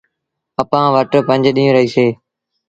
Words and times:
اَپآن 0.61 0.85
وٽ 0.95 1.11
پنج 1.27 1.43
ڏيٚݩهݩ 1.55 1.73
رهيٚسي۔ 1.75 2.07